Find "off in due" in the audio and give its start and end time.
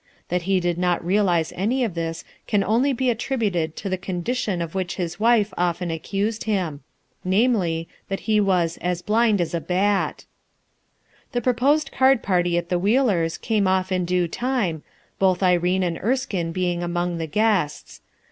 13.67-14.27